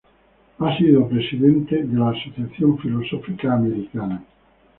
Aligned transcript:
Ha 0.57 0.75
sido 0.79 1.07
presidente 1.07 1.83
de 1.83 1.93
la 1.95 2.09
Asociación 2.09 2.79
Filosófica 2.79 3.53
Americana. 3.53 4.25